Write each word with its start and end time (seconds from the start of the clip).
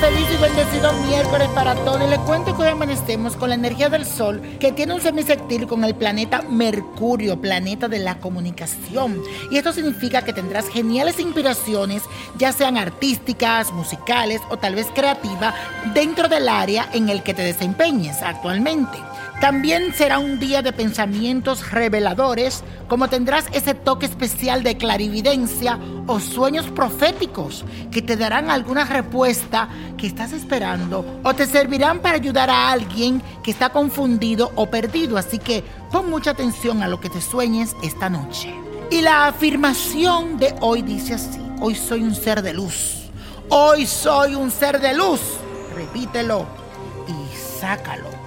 Feliz 0.00 0.26
y 0.30 0.42
bendecido 0.42 0.92
miércoles 1.06 1.48
para 1.54 1.74
todos. 1.74 2.00
Y 2.02 2.10
les 2.10 2.18
cuento 2.20 2.56
que 2.56 2.62
hoy 2.62 2.68
amanecemos 2.68 3.36
con 3.36 3.48
la 3.48 3.54
energía 3.54 3.88
del 3.88 4.04
Sol, 4.04 4.40
que 4.58 4.72
tiene 4.72 4.94
un 4.94 5.00
semisectil 5.00 5.66
con 5.66 5.84
el 5.84 5.94
planeta 5.94 6.42
Mercurio, 6.42 7.40
planeta 7.40 7.88
de 7.88 7.98
la 7.98 8.18
comunicación. 8.18 9.22
Y 9.50 9.58
esto 9.58 9.72
significa 9.72 10.22
que 10.22 10.32
tendrás 10.32 10.68
geniales 10.68 11.18
inspiraciones, 11.18 12.02
ya 12.38 12.52
sean 12.52 12.76
artísticas, 12.76 13.72
musicales 13.72 14.40
o 14.50 14.56
tal 14.56 14.74
vez 14.74 14.86
creativas, 14.94 15.54
dentro 15.94 16.28
del 16.28 16.48
área 16.48 16.88
en 16.92 17.08
el 17.08 17.22
que 17.22 17.34
te 17.34 17.42
desempeñes 17.42 18.22
actualmente. 18.22 18.98
También 19.40 19.92
será 19.92 20.18
un 20.18 20.38
día 20.38 20.62
de 20.62 20.72
pensamientos 20.72 21.70
reveladores, 21.70 22.64
como 22.88 23.08
tendrás 23.08 23.44
ese 23.52 23.74
toque 23.74 24.06
especial 24.06 24.62
de 24.62 24.78
clarividencia 24.78 25.78
o 26.06 26.20
sueños 26.20 26.66
proféticos 26.70 27.64
que 27.90 28.00
te 28.00 28.16
darán 28.16 28.50
alguna 28.50 28.86
respuesta 28.86 29.68
que 29.98 30.06
estás 30.06 30.32
esperando 30.32 31.20
o 31.22 31.34
te 31.34 31.46
servirán 31.46 32.00
para 32.00 32.16
ayudar 32.16 32.48
a 32.48 32.70
alguien 32.70 33.22
que 33.42 33.50
está 33.50 33.68
confundido 33.68 34.52
o 34.54 34.70
perdido. 34.70 35.18
Así 35.18 35.38
que 35.38 35.62
pon 35.92 36.08
mucha 36.08 36.30
atención 36.30 36.82
a 36.82 36.88
lo 36.88 36.98
que 36.98 37.10
te 37.10 37.20
sueñes 37.20 37.76
esta 37.82 38.08
noche. 38.08 38.54
Y 38.90 39.02
la 39.02 39.26
afirmación 39.26 40.38
de 40.38 40.54
hoy 40.62 40.80
dice 40.80 41.12
así, 41.12 41.42
hoy 41.60 41.74
soy 41.74 42.02
un 42.02 42.14
ser 42.14 42.40
de 42.40 42.54
luz. 42.54 43.10
Hoy 43.50 43.84
soy 43.84 44.34
un 44.34 44.50
ser 44.50 44.80
de 44.80 44.94
luz. 44.94 45.20
Repítelo 45.74 46.46
y 47.06 47.60
sácalo 47.60 48.25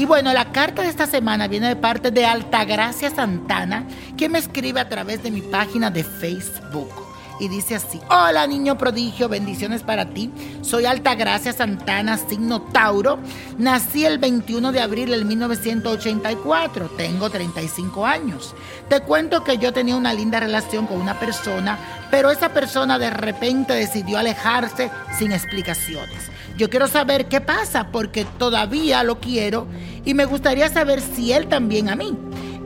y 0.00 0.06
bueno, 0.06 0.32
la 0.32 0.50
carta 0.50 0.80
de 0.80 0.88
esta 0.88 1.06
semana 1.06 1.46
viene 1.46 1.68
de 1.68 1.76
parte 1.76 2.10
de 2.10 2.24
Altagracia 2.24 3.10
Santana, 3.10 3.84
que 4.16 4.30
me 4.30 4.38
escribe 4.38 4.80
a 4.80 4.88
través 4.88 5.22
de 5.22 5.30
mi 5.30 5.42
página 5.42 5.90
de 5.90 6.04
Facebook. 6.04 6.88
Y 7.38 7.48
dice 7.48 7.74
así, 7.74 8.00
hola 8.08 8.46
niño 8.46 8.78
prodigio, 8.78 9.28
bendiciones 9.28 9.82
para 9.82 10.06
ti. 10.06 10.30
Soy 10.62 10.86
Altagracia 10.86 11.52
Santana, 11.52 12.16
signo 12.16 12.62
Tauro. 12.62 13.18
Nací 13.58 14.06
el 14.06 14.16
21 14.16 14.72
de 14.72 14.80
abril 14.80 15.10
del 15.10 15.26
1984, 15.26 16.92
tengo 16.96 17.28
35 17.28 18.06
años. 18.06 18.54
Te 18.88 19.00
cuento 19.00 19.44
que 19.44 19.58
yo 19.58 19.74
tenía 19.74 19.96
una 19.96 20.14
linda 20.14 20.40
relación 20.40 20.86
con 20.86 20.98
una 20.98 21.20
persona, 21.20 21.78
pero 22.10 22.30
esa 22.30 22.54
persona 22.54 22.98
de 22.98 23.10
repente 23.10 23.74
decidió 23.74 24.16
alejarse 24.16 24.90
sin 25.18 25.32
explicaciones. 25.32 26.30
Yo 26.60 26.68
quiero 26.68 26.88
saber 26.88 27.26
qué 27.26 27.40
pasa 27.40 27.86
porque 27.90 28.26
todavía 28.38 29.02
lo 29.02 29.18
quiero 29.18 29.66
y 30.04 30.14
me 30.14 30.24
gustaría 30.24 30.68
saber 30.68 31.00
si 31.00 31.32
él 31.32 31.46
también 31.48 31.88
a 31.88 31.96
mí. 31.96 32.16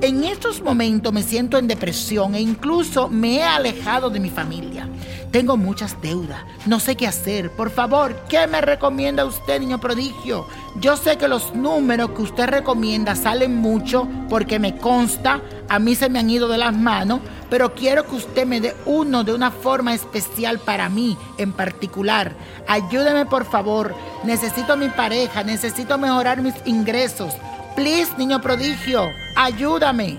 En 0.00 0.24
estos 0.24 0.60
momentos 0.60 1.12
me 1.12 1.22
siento 1.22 1.56
en 1.56 1.66
depresión 1.66 2.34
e 2.34 2.40
incluso 2.40 3.08
me 3.08 3.36
he 3.36 3.42
alejado 3.42 4.10
de 4.10 4.20
mi 4.20 4.28
familia. 4.28 4.88
Tengo 5.30 5.56
muchas 5.56 6.00
deudas, 6.02 6.44
no 6.66 6.78
sé 6.78 6.94
qué 6.94 7.06
hacer. 7.06 7.50
Por 7.50 7.70
favor, 7.70 8.14
¿qué 8.28 8.46
me 8.46 8.60
recomienda 8.60 9.24
usted, 9.24 9.60
niño 9.60 9.80
prodigio? 9.80 10.46
Yo 10.80 10.96
sé 10.96 11.16
que 11.16 11.26
los 11.26 11.54
números 11.54 12.10
que 12.10 12.22
usted 12.22 12.46
recomienda 12.46 13.16
salen 13.16 13.56
mucho 13.56 14.06
porque 14.28 14.58
me 14.58 14.76
consta, 14.76 15.40
a 15.68 15.78
mí 15.78 15.94
se 15.94 16.08
me 16.10 16.18
han 16.18 16.30
ido 16.30 16.48
de 16.48 16.58
las 16.58 16.76
manos, 16.76 17.20
pero 17.54 17.72
quiero 17.72 18.04
que 18.04 18.16
usted 18.16 18.46
me 18.46 18.60
dé 18.60 18.74
uno 18.84 19.22
de 19.22 19.32
una 19.32 19.52
forma 19.52 19.94
especial 19.94 20.58
para 20.58 20.88
mí 20.88 21.16
en 21.38 21.52
particular. 21.52 22.34
Ayúdeme 22.66 23.26
por 23.26 23.44
favor, 23.44 23.94
necesito 24.24 24.72
a 24.72 24.76
mi 24.76 24.88
pareja, 24.88 25.44
necesito 25.44 25.96
mejorar 25.96 26.42
mis 26.42 26.56
ingresos. 26.64 27.32
Please, 27.76 28.10
niño 28.18 28.40
prodigio, 28.40 29.08
ayúdame. 29.36 30.18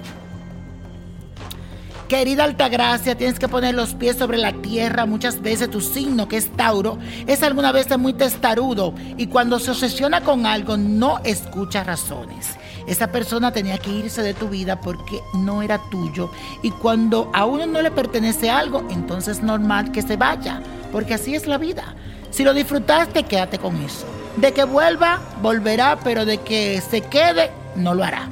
Querida 2.08 2.46
Altagracia, 2.46 3.18
tienes 3.18 3.38
que 3.38 3.50
poner 3.50 3.76
los 3.76 3.96
pies 3.96 4.16
sobre 4.16 4.38
la 4.38 4.54
tierra. 4.54 5.06
Muchas 5.06 5.42
veces 5.42 5.70
tu 5.70 5.82
signo, 5.82 6.30
que 6.30 6.38
es 6.38 6.50
Tauro, 6.56 6.98
es 7.28 7.44
alguna 7.44 7.74
vez 7.74 7.98
muy 7.98 8.14
testarudo 8.14 8.94
y 9.18 9.28
cuando 9.28 9.60
se 9.60 9.72
obsesiona 9.72 10.22
con 10.22 10.46
algo 10.46 10.78
no 10.78 11.20
escucha 11.26 11.84
razones. 11.84 12.56
Esa 12.88 13.12
persona 13.12 13.52
tenía 13.52 13.78
que 13.78 13.90
irse 13.90 14.22
de 14.22 14.34
tu 14.34 14.50
vida 14.50 14.80
porque 14.80 15.22
no 15.34 15.62
era 15.62 15.80
tuyo 15.90 16.30
y 16.62 16.72
cuando 16.72 17.30
a 17.34 17.46
uno 17.46 17.66
no 17.66 17.82
le 17.82 17.92
pertenece 17.92 18.50
algo, 18.50 18.86
entonces 18.90 19.38
es 19.38 19.44
normal 19.44 19.92
que 19.92 20.02
se 20.02 20.18
vaya, 20.18 20.62
porque 20.92 21.16
así 21.16 21.36
es 21.36 21.48
la 21.48 21.58
vida. 21.58 21.96
Si 22.30 22.44
lo 22.44 22.54
disfrutaste, 22.54 23.24
quédate 23.24 23.58
con 23.60 23.76
eso. 23.78 24.06
De 24.38 24.52
que 24.52 24.66
vuelva, 24.66 25.22
volverá, 25.42 25.98
pero 26.04 26.26
de 26.26 26.38
que 26.40 26.82
se 26.82 27.02
quede, 27.02 27.50
no 27.76 27.94
lo 27.94 28.04
hará. 28.04 28.30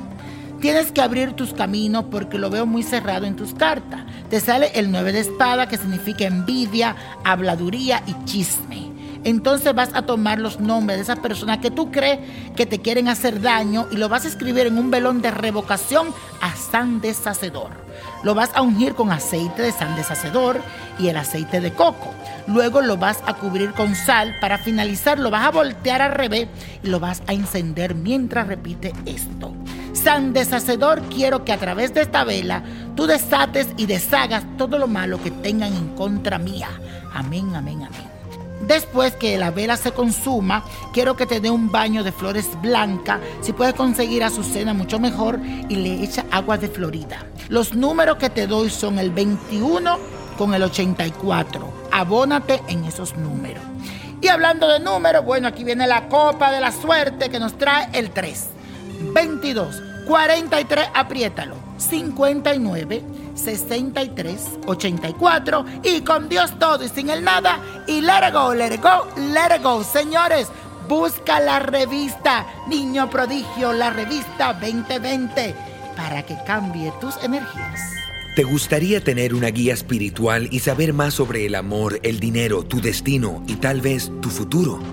Tienes 0.59 0.91
que 0.91 1.01
abrir 1.01 1.33
tus 1.33 1.53
caminos 1.53 2.05
porque 2.09 2.37
lo 2.37 2.49
veo 2.49 2.65
muy 2.65 2.83
cerrado 2.83 3.25
en 3.25 3.35
tus 3.35 3.53
cartas. 3.53 4.01
Te 4.29 4.39
sale 4.39 4.71
el 4.75 4.91
9 4.91 5.11
de 5.11 5.19
espada 5.19 5.67
que 5.67 5.77
significa 5.77 6.25
envidia, 6.25 6.95
habladuría 7.23 8.01
y 8.07 8.15
chisme. 8.25 8.92
Entonces 9.23 9.73
vas 9.73 9.89
a 9.93 10.03
tomar 10.03 10.39
los 10.39 10.59
nombres 10.59 10.97
de 10.97 11.03
esas 11.03 11.19
personas 11.19 11.59
que 11.59 11.71
tú 11.71 11.91
crees 11.91 12.19
que 12.55 12.65
te 12.65 12.79
quieren 12.79 13.07
hacer 13.07 13.41
daño 13.41 13.87
y 13.91 13.97
lo 13.97 14.09
vas 14.09 14.25
a 14.25 14.27
escribir 14.27 14.67
en 14.67 14.77
un 14.77 14.91
velón 14.91 15.21
de 15.21 15.31
revocación 15.31 16.07
a 16.41 16.55
San 16.55 17.01
Deshacedor. 17.01 17.71
Lo 18.23 18.35
vas 18.35 18.49
a 18.53 18.61
ungir 18.61 18.95
con 18.95 19.11
aceite 19.11 19.61
de 19.61 19.71
San 19.71 19.95
Deshacedor 19.95 20.61
y 20.99 21.07
el 21.07 21.17
aceite 21.17 21.61
de 21.61 21.71
coco. 21.71 22.11
Luego 22.47 22.81
lo 22.81 22.97
vas 22.97 23.19
a 23.25 23.35
cubrir 23.35 23.71
con 23.71 23.95
sal. 23.95 24.35
Para 24.41 24.57
finalizar 24.57 25.19
lo 25.19 25.31
vas 25.31 25.45
a 25.45 25.51
voltear 25.51 26.01
al 26.01 26.11
revés 26.11 26.47
y 26.83 26.87
lo 26.87 26.99
vas 26.99 27.21
a 27.27 27.33
encender 27.33 27.95
mientras 27.95 28.47
repite 28.47 28.93
esto. 29.05 29.53
San 29.93 30.33
deshacedor, 30.33 31.01
quiero 31.03 31.45
que 31.45 31.53
a 31.53 31.57
través 31.57 31.93
de 31.93 32.01
esta 32.01 32.25
vela 32.25 32.63
tú 32.95 33.05
desates 33.05 33.69
y 33.77 33.85
deshagas 33.85 34.43
todo 34.57 34.77
lo 34.77 34.87
malo 34.87 35.21
que 35.21 35.31
tengan 35.31 35.73
en 35.73 35.95
contra 35.95 36.37
mía. 36.39 36.67
Amén, 37.13 37.55
amén, 37.55 37.83
amén. 37.83 38.12
Después 38.67 39.13
que 39.15 39.37
la 39.37 39.51
vela 39.51 39.75
se 39.75 39.91
consuma, 39.91 40.63
quiero 40.93 41.15
que 41.15 41.25
te 41.25 41.41
dé 41.41 41.49
un 41.49 41.71
baño 41.71 42.03
de 42.03 42.11
flores 42.11 42.49
blancas. 42.61 43.19
Si 43.41 43.51
puedes 43.51 43.73
conseguir 43.73 44.23
azucena, 44.23 44.73
mucho 44.73 44.99
mejor. 44.99 45.39
Y 45.67 45.75
le 45.75 46.03
echa 46.03 46.25
agua 46.31 46.57
de 46.57 46.69
Florida. 46.69 47.25
Los 47.49 47.75
números 47.75 48.17
que 48.17 48.29
te 48.29 48.47
doy 48.47 48.69
son 48.69 48.99
el 48.99 49.11
21 49.11 49.97
con 50.37 50.53
el 50.53 50.63
84. 50.63 51.73
Abónate 51.91 52.61
en 52.69 52.85
esos 52.85 53.15
números. 53.17 53.63
Y 54.21 54.29
hablando 54.29 54.69
de 54.69 54.79
números, 54.79 55.25
bueno, 55.25 55.49
aquí 55.49 55.65
viene 55.65 55.85
la 55.85 56.07
copa 56.07 56.49
de 56.51 56.61
la 56.61 56.71
suerte 56.71 57.29
que 57.29 57.39
nos 57.39 57.57
trae 57.57 57.89
el 57.91 58.11
3, 58.11 58.47
22. 59.13 59.81
43, 60.07 60.87
apriétalo. 60.93 61.55
59, 61.77 63.03
63, 63.35 64.59
84 64.65 65.65
y 65.83 66.01
con 66.01 66.29
Dios 66.29 66.57
todo 66.59 66.83
y 66.83 66.89
sin 66.89 67.09
el 67.09 67.23
nada 67.23 67.59
y 67.87 68.01
let 68.01 68.27
it 68.27 68.33
go, 68.33 68.53
let 68.53 68.77
go, 68.81 69.07
let. 69.17 69.83
Señores, 69.83 70.47
busca 70.87 71.39
la 71.39 71.59
revista 71.59 72.45
Niño 72.67 73.09
Prodigio, 73.09 73.73
la 73.73 73.89
revista 73.89 74.53
2020 74.53 75.55
para 75.95 76.23
que 76.23 76.37
cambie 76.45 76.91
tus 76.99 77.15
energías. 77.23 77.81
¿Te 78.35 78.43
gustaría 78.43 79.03
tener 79.03 79.35
una 79.35 79.49
guía 79.49 79.73
espiritual 79.73 80.47
y 80.51 80.59
saber 80.59 80.91
más 80.93 81.13
sobre 81.13 81.45
el 81.45 81.53
amor, 81.53 81.99
el 82.01 82.19
dinero, 82.19 82.63
tu 82.63 82.81
destino 82.81 83.43
y 83.45 83.57
tal 83.57 83.81
vez 83.81 84.11
tu 84.21 84.29
futuro? 84.29 84.92